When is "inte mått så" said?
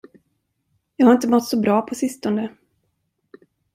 1.13-1.57